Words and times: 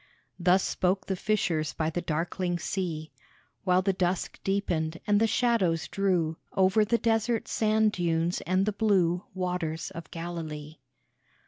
Thus 0.39 0.63
spoke 0.63 1.05
the 1.05 1.15
fishers 1.15 1.73
by 1.73 1.91
the 1.91 2.01
darkling 2.01 2.57
sea, 2.57 3.11
While 3.65 3.83
the 3.83 3.93
dusk 3.93 4.39
deepened, 4.43 4.99
and 5.05 5.19
the 5.19 5.27
shadows 5.27 5.87
drew 5.87 6.37
Over 6.53 6.83
the 6.83 6.97
desert 6.97 7.47
sand 7.47 7.91
dunes 7.91 8.41
and 8.47 8.65
the 8.65 8.73
blue 8.73 9.25
Waters 9.35 9.91
of 9.91 10.09
Galilee. 10.09 10.77